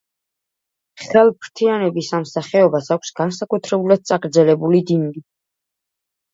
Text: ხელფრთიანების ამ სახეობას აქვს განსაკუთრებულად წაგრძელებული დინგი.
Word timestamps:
ხელფრთიანების 1.03 2.09
ამ 2.21 2.25
სახეობას 2.31 2.91
აქვს 2.97 3.15
განსაკუთრებულად 3.21 4.11
წაგრძელებული 4.13 4.85
დინგი. 4.93 5.27